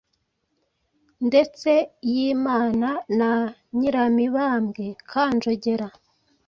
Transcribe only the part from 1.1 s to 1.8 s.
ndetse